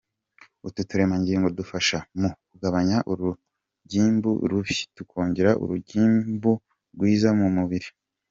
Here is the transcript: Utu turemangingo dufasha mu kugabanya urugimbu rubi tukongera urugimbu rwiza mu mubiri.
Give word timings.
Utu 0.67 0.81
turemangingo 0.89 1.47
dufasha 1.59 1.97
mu 2.19 2.29
kugabanya 2.49 2.97
urugimbu 3.11 4.29
rubi 4.49 4.75
tukongera 4.95 5.51
urugimbu 5.63 6.51
rwiza 6.93 7.29
mu 7.39 7.47
mubiri. 7.57 7.89